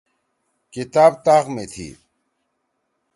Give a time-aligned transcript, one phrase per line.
[0.73, 1.89] کتاب طاق می تھی۔